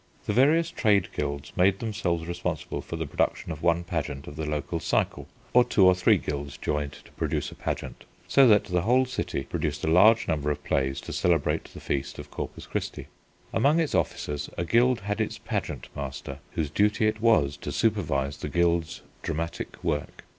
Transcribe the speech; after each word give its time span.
The 0.25 0.33
various 0.33 0.71
trade 0.71 1.09
guilds 1.15 1.53
made 1.55 1.77
themselves 1.77 2.25
responsible 2.25 2.81
for 2.81 2.95
the 2.95 3.05
production 3.05 3.51
of 3.51 3.61
one 3.61 3.83
pageant 3.83 4.25
of 4.25 4.35
the 4.35 4.47
local 4.49 4.79
cycle, 4.79 5.27
or 5.53 5.63
two 5.63 5.85
or 5.85 5.93
three 5.93 6.17
guilds 6.17 6.57
joined 6.57 6.93
to 6.93 7.11
produce 7.11 7.51
a 7.51 7.55
pageant, 7.55 8.05
so 8.27 8.47
that 8.47 8.63
the 8.63 8.81
whole 8.81 9.05
city 9.05 9.43
produced 9.43 9.83
a 9.85 9.91
large 9.91 10.27
number 10.27 10.49
of 10.49 10.63
plays 10.63 11.01
to 11.01 11.13
celebrate 11.13 11.65
the 11.65 11.79
feast 11.79 12.17
of 12.17 12.31
Corpus 12.31 12.65
Christi. 12.65 13.09
Among 13.53 13.79
its 13.79 13.93
officers 13.93 14.49
a 14.57 14.65
guild 14.65 15.01
had 15.01 15.21
its 15.21 15.37
pageant 15.37 15.87
master, 15.95 16.39
whose 16.53 16.71
duty 16.71 17.05
it 17.05 17.21
was 17.21 17.55
to 17.57 17.71
supervise 17.71 18.37
the 18.37 18.49
guild's 18.49 19.03
dramatic 19.21 19.83
work. 19.83 20.23